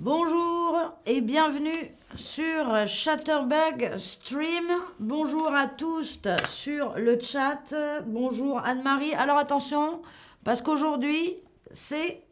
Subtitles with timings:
[0.00, 4.64] Bonjour et bienvenue sur Chatterbug Stream.
[5.00, 7.74] Bonjour à tous sur le chat.
[8.06, 9.12] Bonjour Anne-Marie.
[9.14, 10.00] Alors attention,
[10.44, 11.38] parce qu'aujourd'hui,
[11.72, 12.22] c'est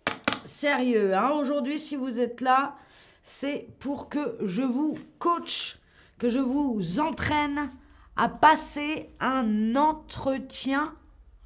[0.44, 1.16] sérieux.
[1.16, 1.30] Hein.
[1.30, 2.76] Aujourd'hui, si vous êtes là,
[3.24, 5.80] c'est pour que je vous coach,
[6.18, 7.72] que je vous entraîne
[8.14, 10.94] à passer un entretien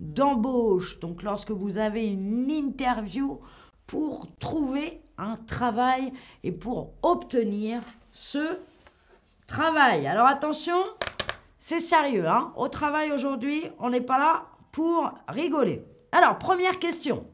[0.01, 1.01] d'embauche.
[1.01, 3.41] Donc lorsque vous avez une interview
[3.87, 8.59] pour trouver un travail et pour obtenir ce
[9.47, 10.07] travail.
[10.07, 10.79] Alors attention,
[11.59, 12.27] c'est sérieux.
[12.27, 15.85] Hein Au travail aujourd'hui, on n'est pas là pour rigoler.
[16.13, 17.27] Alors, première question.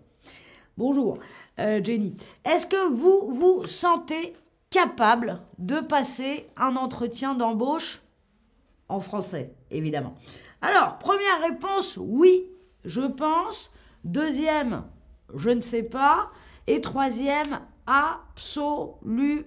[0.76, 1.18] Bonjour,
[1.58, 2.16] euh, Jenny.
[2.44, 4.34] Est-ce que vous vous sentez
[4.68, 8.02] capable de passer un entretien d'embauche
[8.88, 10.14] en français, évidemment?
[10.60, 12.50] Alors, première réponse, oui,
[12.84, 13.70] je pense.
[14.04, 14.84] Deuxième,
[15.34, 16.30] je ne sais pas.
[16.66, 19.46] Et troisième, Absolument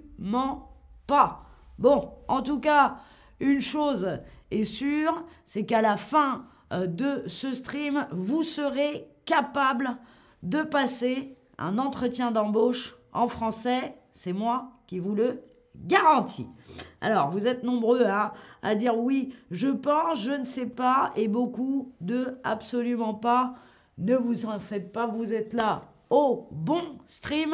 [1.07, 1.43] pas.
[1.77, 2.97] Bon, en tout cas,
[3.39, 4.19] une chose
[4.51, 9.97] est sûre, c'est qu'à la fin euh, de ce stream, vous serez capable
[10.43, 13.97] de passer un entretien d'embauche en français.
[14.11, 15.41] C'est moi qui vous le
[15.75, 16.47] garantis.
[17.01, 21.27] Alors, vous êtes nombreux à, à, dire oui, je pense, je ne sais pas, et
[21.27, 23.55] beaucoup de absolument pas.
[23.97, 27.53] Ne vous en faites pas, vous êtes là au bon stream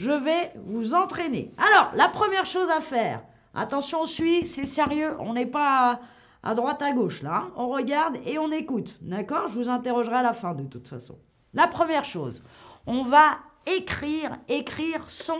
[0.00, 1.52] je vais vous entraîner.
[1.58, 6.00] Alors, la première chose à faire, attention, on suit, c'est sérieux, on n'est pas
[6.42, 7.42] à, droite, à gauche, là.
[7.44, 7.52] Hein.
[7.54, 9.46] On regarde et on écoute, d'accord?
[9.48, 11.18] Je vous interrogerai à la fin, de toute façon.
[11.52, 12.42] La première chose,
[12.86, 15.38] on va écrire, écrire son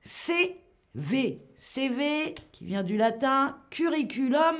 [0.00, 1.42] CV.
[1.54, 4.56] CV, qui vient du latin curriculum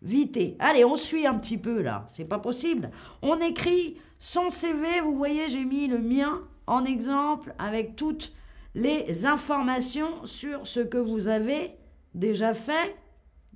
[0.00, 0.54] vitae.
[0.60, 2.06] Allez, on suit un petit peu, là.
[2.08, 2.92] C'est pas possible.
[3.20, 8.32] On écrit son CV, vous voyez, j'ai mis le mien en exemple avec toutes
[8.74, 11.76] les informations sur ce que vous avez
[12.14, 12.96] déjà fait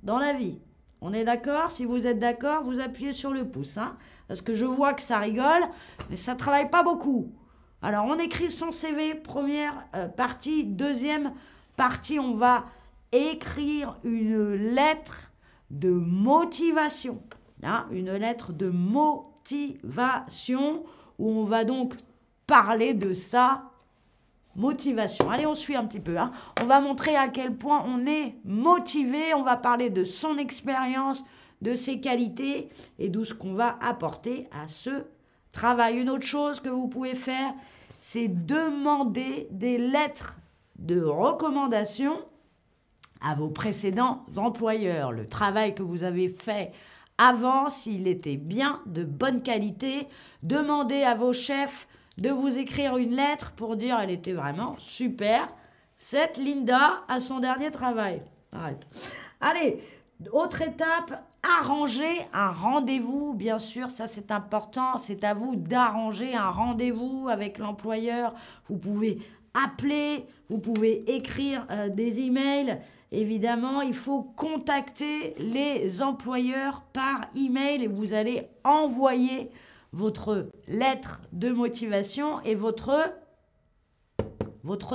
[0.03, 0.59] dans la vie.
[1.01, 1.71] On est d'accord?
[1.71, 3.77] Si vous êtes d'accord, vous appuyez sur le pouce.
[3.77, 3.97] Hein
[4.31, 5.63] parce que je vois que ça rigole,
[6.09, 7.33] mais ça travaille pas beaucoup.
[7.81, 10.63] Alors, on écrit son CV, première euh, partie.
[10.63, 11.33] Deuxième
[11.75, 12.63] partie, on va
[13.11, 15.33] écrire une lettre
[15.69, 17.21] de motivation.
[17.61, 19.81] Hein une lettre de motivation
[21.19, 21.95] où on va donc
[22.47, 23.71] parler de sa
[24.55, 25.29] motivation.
[25.29, 26.17] Allez, on suit un petit peu.
[26.17, 26.31] Hein.
[26.61, 29.33] On va montrer à quel point on est motivé.
[29.33, 31.23] On va parler de son expérience,
[31.61, 32.69] de ses qualités
[32.99, 35.05] et d'où ce qu'on va apporter à ce
[35.51, 35.99] travail.
[35.99, 37.53] Une autre chose que vous pouvez faire,
[37.97, 40.37] c'est demander des lettres
[40.77, 42.17] de recommandation
[43.21, 45.11] à vos précédents employeurs.
[45.11, 46.71] Le travail que vous avez fait
[47.17, 50.07] avant, s'il était bien, de bonne qualité,
[50.41, 55.47] demandez à vos chefs de vous écrire une lettre pour dire elle était vraiment super.
[55.97, 58.21] Cette Linda à son dernier travail.
[58.51, 58.87] Arrête.
[59.39, 59.83] Allez,
[60.31, 63.33] autre étape, arranger un rendez-vous.
[63.33, 64.97] Bien sûr, ça c'est important.
[64.97, 68.33] C'est à vous d'arranger un rendez-vous avec l'employeur.
[68.65, 69.19] Vous pouvez
[69.53, 72.79] appeler, vous pouvez écrire euh, des emails.
[73.11, 79.51] Évidemment, il faut contacter les employeurs par email et vous allez envoyer
[79.93, 83.15] votre lettre de motivation et votre,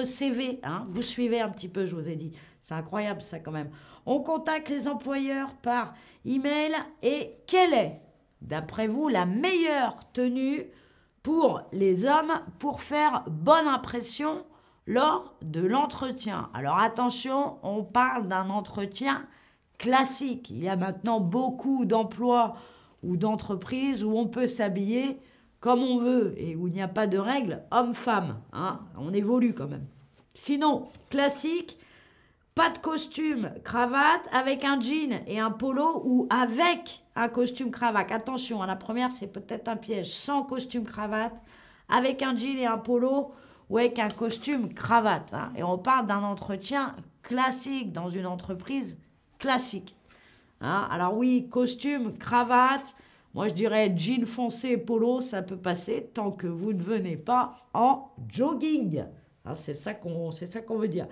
[0.04, 0.60] CV.
[0.62, 0.84] Hein.
[0.88, 2.32] Vous suivez un petit peu, je vous ai dit.
[2.60, 3.70] C'est incroyable ça quand même.
[4.06, 8.00] On contacte les employeurs par email et quelle est,
[8.40, 10.66] d'après vous, la meilleure tenue
[11.22, 14.44] pour les hommes pour faire bonne impression
[14.86, 16.48] lors de l'entretien?
[16.54, 19.26] Alors attention, on parle d'un entretien
[19.78, 20.50] classique.
[20.50, 22.54] Il y a maintenant beaucoup d'emplois
[23.02, 25.18] ou d'entreprise où on peut s'habiller
[25.60, 28.40] comme on veut et où il n'y a pas de règles homme-femme.
[28.52, 29.86] Hein on évolue quand même.
[30.34, 31.78] Sinon, classique,
[32.54, 38.12] pas de costume, cravate, avec un jean et un polo ou avec un costume cravate.
[38.12, 40.10] Attention, la première, c'est peut-être un piège.
[40.12, 41.42] Sans costume cravate,
[41.88, 43.32] avec un jean et un polo
[43.68, 45.34] ou avec un costume cravate.
[45.34, 45.52] Hein.
[45.56, 48.98] Et on parle d'un entretien classique dans une entreprise
[49.38, 49.96] classique.
[50.60, 50.88] Hein?
[50.90, 52.96] Alors oui, costume, cravate,
[53.34, 57.56] moi je dirais jean foncé, polo, ça peut passer tant que vous ne venez pas
[57.74, 59.04] en jogging.
[59.44, 60.30] Hein, c'est ça qu'on
[60.78, 61.06] veut dire.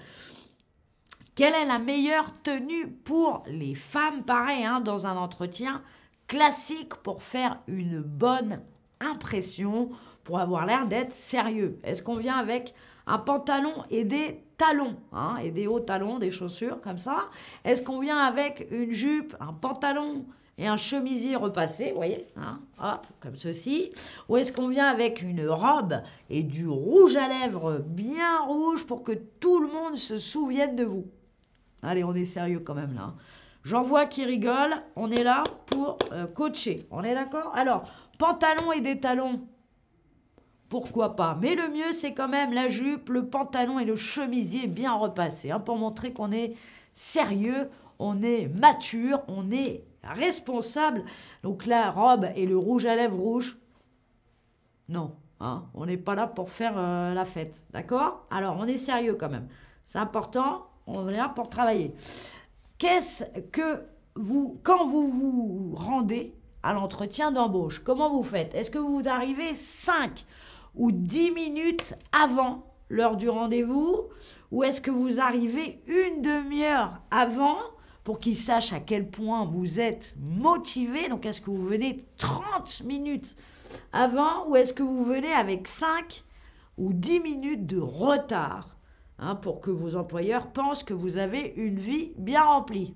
[1.35, 4.23] Quelle est la meilleure tenue pour les femmes?
[4.23, 5.83] Pareil, hein, dans un entretien
[6.29, 8.63] classique pour faire une bonne
[9.01, 9.91] impression,
[10.23, 11.79] pour avoir l'air d'être sérieux.
[11.83, 12.75] Est-ce qu'on vient avec
[13.07, 17.29] un pantalon et des talons, hein, et des hauts talons, des chaussures comme ça.
[17.65, 22.61] Est-ce qu'on vient avec une jupe, un pantalon et un chemisier repassé, vous voyez, hein,
[22.81, 23.91] hop, comme ceci.
[24.29, 29.03] Ou est-ce qu'on vient avec une robe et du rouge à lèvres bien rouge pour
[29.03, 31.07] que tout le monde se souvienne de vous?
[31.83, 33.03] Allez, on est sérieux quand même là.
[33.03, 33.15] Hein.
[33.65, 37.51] J'en vois qui rigolent, on est là pour euh, coacher, on est d'accord?
[37.55, 37.83] Alors,
[38.19, 39.41] pantalon et des talons,
[40.75, 44.67] pourquoi pas Mais le mieux, c'est quand même la jupe, le pantalon et le chemisier
[44.67, 46.57] bien repassés, hein, pour montrer qu'on est
[46.95, 51.05] sérieux, on est mature, on est responsable.
[51.45, 53.57] Donc la robe et le rouge à lèvres rouge,
[54.89, 58.27] non, hein, on n'est pas là pour faire euh, la fête, d'accord?
[58.33, 59.47] Alors on est sérieux quand même.
[59.85, 61.95] C'est important, on est là pour travailler.
[62.79, 63.23] Qu'est-ce
[63.53, 63.87] que
[64.17, 66.35] vous, quand vous vous rendez
[66.65, 68.57] à l'entretien d'embauche, comment vous faites?
[68.57, 70.27] Est-ce que vous arrivez 5
[70.75, 74.09] ou 10 minutes avant l'heure du rendez-vous
[74.51, 77.59] Ou est-ce que vous arrivez une demi-heure avant
[78.03, 81.09] pour qu'ils sachent à quel point vous êtes motivé?
[81.09, 83.37] Donc est-ce que vous venez 30 minutes
[83.93, 86.25] avant ou est-ce que vous venez avec 5
[86.77, 88.77] ou 10 minutes de retard
[89.19, 92.95] hein, pour que vos employeurs pensent que vous avez une vie bien remplie?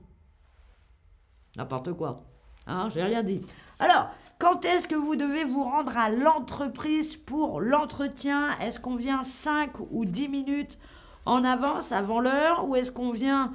[1.57, 2.25] N'importe quoi.
[2.67, 3.41] Hein, j'ai rien dit.
[3.79, 8.57] Alors, quand est-ce que vous devez vous rendre à l'entreprise pour l'entretien?
[8.61, 10.79] Est-ce qu'on vient 5 ou 10 minutes
[11.27, 13.53] en avance avant l'heure ou est-ce qu'on vient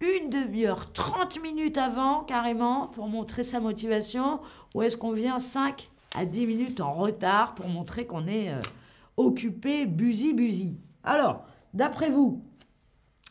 [0.00, 4.40] une demi-heure, 30 minutes avant carrément pour montrer sa motivation?
[4.74, 8.60] Ou est-ce qu'on vient 5 à 10 minutes en retard pour montrer qu'on est euh,
[9.16, 10.76] occupé, busy, busy?
[11.02, 12.42] Alors, d'après vous,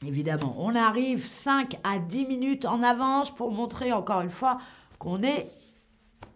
[0.04, 4.58] évidemment, on arrive 5 à 10 minutes en avance pour montrer encore une fois
[4.98, 5.52] qu'on est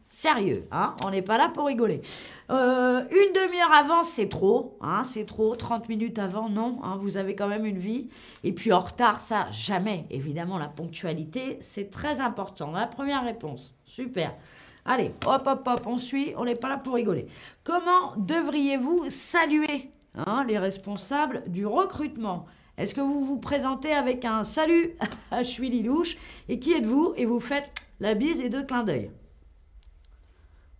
[0.09, 2.01] sérieux, hein on n'est pas là pour rigoler.
[2.49, 5.55] Euh, une demi-heure avant, c'est trop, hein c'est trop.
[5.55, 8.09] 30 minutes avant, non, hein, vous avez quand même une vie.
[8.43, 10.05] Et puis en retard, ça, jamais.
[10.09, 12.71] Évidemment, la ponctualité, c'est très important.
[12.71, 14.35] La première réponse, super.
[14.83, 17.27] Allez, hop, hop, hop, on suit, on n'est pas là pour rigoler.
[17.63, 22.47] Comment devriez-vous saluer hein, les responsables du recrutement?
[22.77, 24.95] Est-ce que vous vous présentez avec un salut,
[25.37, 26.17] je suis Lilouche,
[26.47, 27.13] et qui êtes-vous?
[27.17, 27.69] Et vous faites
[27.99, 29.11] la bise et deux clins d'œil.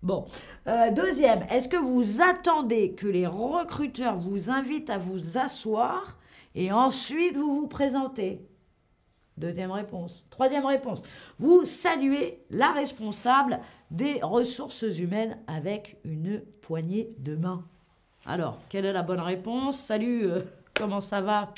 [0.01, 0.25] Bon.
[0.67, 6.17] Euh, deuxième, est-ce que vous attendez que les recruteurs vous invitent à vous asseoir
[6.55, 8.45] et ensuite vous vous présentez?
[9.37, 10.25] Deuxième réponse.
[10.29, 11.01] Troisième réponse,
[11.37, 13.59] vous saluez la responsable
[13.91, 17.65] des ressources humaines avec une poignée de main.
[18.25, 19.77] Alors, quelle est la bonne réponse?
[19.77, 20.41] Salut, euh,
[20.73, 21.53] comment ça va?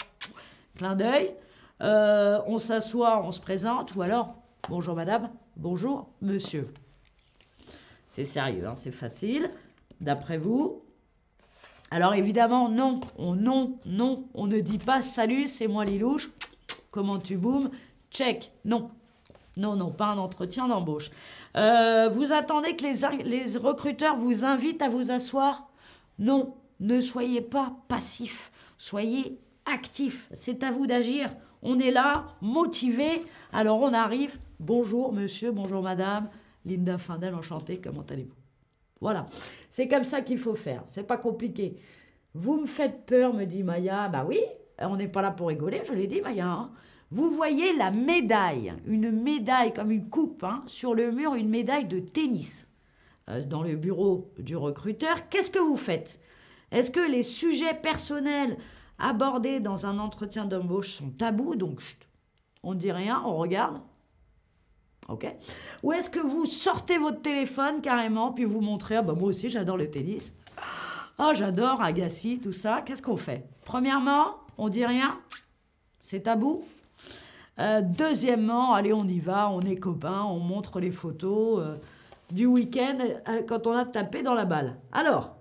[0.75, 1.35] Clin d'œil.
[1.81, 4.35] Euh, on s'assoit, on se présente, ou alors,
[4.69, 6.71] bonjour madame, bonjour monsieur.
[8.11, 9.49] C'est sérieux, hein, c'est facile.
[10.01, 10.83] D'après vous
[11.91, 12.99] Alors évidemment, non.
[13.17, 14.25] On, non, non.
[14.33, 16.29] On ne dit pas salut, c'est moi Lilouche.
[16.91, 17.71] Comment tu boomes?
[18.11, 18.51] Check.
[18.65, 18.91] Non.
[19.55, 21.09] Non, non, pas un entretien d'embauche.
[21.55, 25.69] Euh, vous attendez que les, les recruteurs vous invitent à vous asseoir?
[26.19, 26.53] Non.
[26.81, 28.51] Ne soyez pas passif.
[28.77, 30.27] Soyez actif.
[30.33, 31.29] C'est à vous d'agir.
[31.63, 33.23] On est là, motivé.
[33.53, 34.37] Alors on arrive.
[34.59, 36.27] Bonjour monsieur, bonjour madame.
[36.65, 38.35] Linda Findel, enchantée, comment allez-vous?
[38.99, 39.25] Voilà,
[39.69, 41.77] c'est comme ça qu'il faut faire, c'est pas compliqué.
[42.33, 44.07] Vous me faites peur, me dit Maya.
[44.07, 44.39] Bah oui,
[44.79, 46.47] on n'est pas là pour rigoler, je l'ai dit, Maya.
[46.47, 46.71] Hein.
[47.09, 51.85] Vous voyez la médaille, une médaille comme une coupe, hein, sur le mur, une médaille
[51.85, 52.69] de tennis.
[53.29, 56.19] Euh, dans le bureau du recruteur, qu'est-ce que vous faites?
[56.71, 58.57] Est-ce que les sujets personnels
[58.97, 61.55] abordés dans un entretien d'embauche sont tabous?
[61.55, 61.81] Donc,
[62.63, 63.81] on ne dit rien, on regarde.
[65.11, 65.27] OK
[65.83, 69.49] Ou est-ce que vous sortez votre téléphone carrément, puis vous montrez, ah bah moi aussi
[69.49, 70.33] j'adore le tennis.
[71.17, 72.81] Ah, j'adore Agassi, tout ça.
[72.81, 73.45] Qu'est-ce qu'on fait?
[73.63, 75.19] Premièrement, on dit rien?
[76.01, 76.63] C'est tabou?
[77.59, 81.75] Euh, deuxièmement, allez, on y va, on est copains, on montre les photos euh,
[82.31, 84.77] du week-end euh, quand on a tapé dans la balle.
[84.91, 85.35] Alors,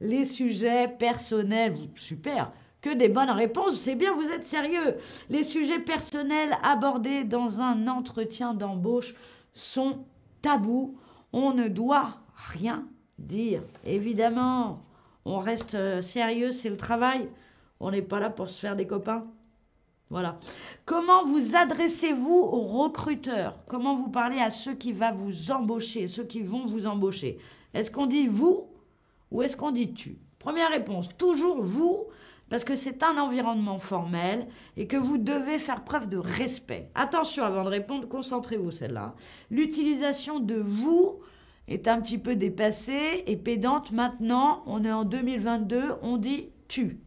[0.00, 2.52] les sujets personnels, super
[2.84, 3.80] que des bonnes réponses.
[3.80, 4.98] C'est bien, vous êtes sérieux.
[5.30, 9.14] Les sujets personnels abordés dans un entretien d'embauche
[9.54, 10.04] sont
[10.42, 10.94] tabous.
[11.32, 12.18] On ne doit
[12.52, 12.86] rien
[13.18, 13.62] dire.
[13.86, 14.82] Évidemment,
[15.24, 17.30] on reste euh, sérieux, c'est le travail.
[17.80, 19.24] On n'est pas là pour se faire des copains.
[20.10, 20.38] Voilà.
[20.84, 23.60] Comment vous adressez-vous aux recruteurs?
[23.66, 27.38] Comment vous parlez à ceux qui vont vous embaucher, ceux qui vont vous embaucher?
[27.72, 28.68] Est-ce qu'on dit vous
[29.30, 30.18] ou est-ce qu'on dit tu?
[30.38, 32.08] Première réponse, toujours vous,
[32.48, 34.46] parce que c'est un environnement formel
[34.76, 36.90] et que vous devez faire preuve de respect.
[36.94, 39.14] Attention, avant de répondre, concentrez-vous celle-là.
[39.50, 41.20] L'utilisation de vous
[41.68, 43.92] est un petit peu dépassée et pédante.
[43.92, 47.00] Maintenant, on est en 2022, on dit tu.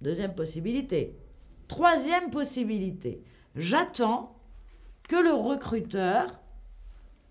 [0.00, 1.16] Deuxième possibilité.
[1.68, 3.22] Troisième possibilité.
[3.54, 4.36] J'attends
[5.08, 6.40] que le recruteur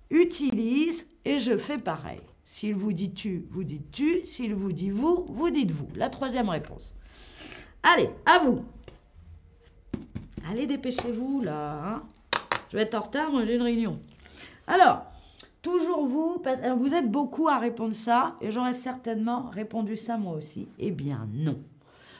[0.09, 2.21] utilise et je fais pareil.
[2.45, 4.23] S'il vous dit tu, vous dites tu.
[4.23, 5.87] S'il vous dit vous, vous dites vous.
[5.95, 6.95] La troisième réponse.
[7.83, 8.63] Allez, à vous.
[10.49, 11.81] Allez, dépêchez-vous là.
[11.85, 12.03] Hein.
[12.71, 13.99] je vais être en retard, moi j'ai une réunion.
[14.67, 15.03] Alors,
[15.61, 16.41] toujours vous,
[16.77, 20.69] vous êtes beaucoup à répondre ça, et j'aurais certainement répondu ça moi aussi.
[20.79, 21.59] Eh bien non.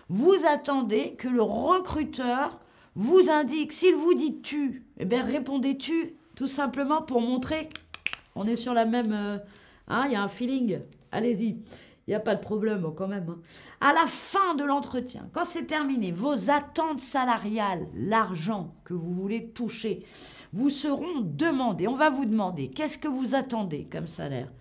[0.10, 2.60] Vous attendez que le recruteur
[2.96, 7.70] vous indique, s'il vous dit tu, eh bien répondez tu, tout simplement pour montrer,
[8.36, 9.38] on est sur la même, euh,
[9.88, 10.79] hein, il y a un feeling,
[11.12, 11.58] allez-y.
[12.08, 13.30] Il n'y a pas de problème quand même.
[13.30, 13.40] Hein.
[13.80, 19.50] À la fin de l'entretien, quand c'est terminé, vos attentes salariales, l'argent que vous voulez
[19.50, 20.06] toucher,
[20.52, 21.88] vous seront demandées.
[21.88, 24.52] On va vous demander qu'est-ce que vous attendez comme salaire?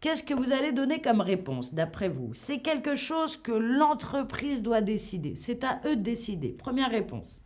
[0.00, 2.32] Qu'est-ce que vous allez donner comme réponse d'après vous?
[2.34, 5.36] C'est quelque chose que l'entreprise doit décider.
[5.36, 6.48] C'est à eux de décider.
[6.48, 7.40] Première réponse.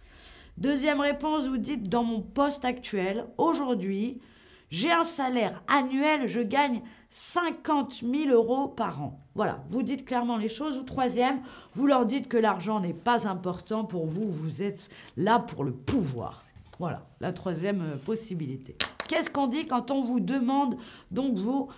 [0.56, 4.22] Deuxième réponse, vous dites dans mon poste actuel, aujourd'hui,
[4.70, 9.20] j'ai un salaire annuel, je gagne 50 000 euros par an.
[9.34, 10.78] Voilà, vous dites clairement les choses.
[10.78, 11.40] Ou troisième,
[11.72, 15.72] vous leur dites que l'argent n'est pas important pour vous, vous êtes là pour le
[15.72, 16.44] pouvoir.
[16.78, 18.76] Voilà, la troisième euh, possibilité.
[19.08, 20.76] Qu'est-ce qu'on dit quand on vous demande
[21.10, 21.68] donc vos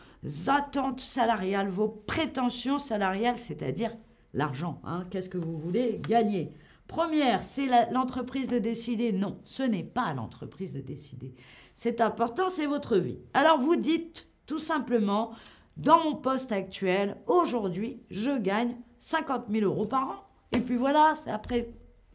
[0.48, 3.96] attentes salariales, vos prétentions salariales, c'est-à-dire
[4.34, 5.04] l'argent hein?
[5.10, 6.52] Qu'est-ce que vous voulez gagner?
[6.88, 9.12] Première, c'est l'entreprise de décider.
[9.12, 11.34] Non, ce n'est pas l'entreprise de décider.
[11.74, 13.18] C'est important, c'est votre vie.
[13.34, 15.30] Alors vous dites tout simplement,
[15.76, 20.14] dans mon poste actuel, aujourd'hui, je gagne 50 000 euros par an.
[20.50, 21.68] Et puis voilà, après,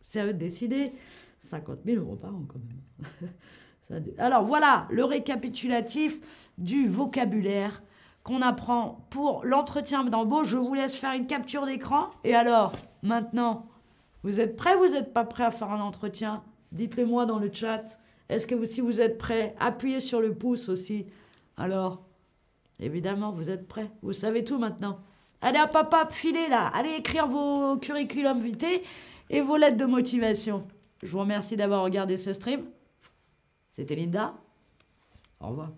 [0.03, 0.91] c'est à eux de décider.
[1.37, 3.31] 50 000 euros par an quand même.
[4.17, 6.21] Alors voilà le récapitulatif
[6.57, 7.83] du vocabulaire
[8.23, 10.47] qu'on apprend pour l'entretien d'embauche.
[10.47, 12.09] Je vous laisse faire une capture d'écran.
[12.23, 12.71] Et alors,
[13.03, 13.67] maintenant,
[14.23, 16.43] vous êtes prêts Vous n'êtes pas prêts à faire un entretien?
[16.71, 17.99] Dites-le moi dans le chat.
[18.29, 21.05] Est-ce que vous, si vous êtes prêts, appuyez sur le pouce aussi.
[21.57, 22.01] Alors,
[22.85, 23.91] évidemment, vous êtes prêts.
[24.01, 24.99] Vous savez tout maintenant.
[25.41, 26.67] Allez, à papa, filez là.
[26.67, 28.81] Allez écrire vos curriculum vitae
[29.29, 30.67] et vos lettres de motivation.
[31.01, 32.65] Je vous remercie d'avoir regardé ce stream.
[33.71, 34.35] C'était Linda.
[35.41, 35.71] Au revoir.